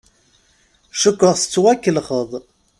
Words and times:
Cukkeɣ 1.01 1.33
tettwakellexeḍ. 1.37 2.29